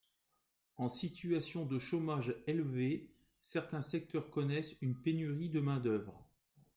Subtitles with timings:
[0.77, 6.27] En situation de chômage élevé, certains secteurs connaissent une pénurie de main d’œuvre.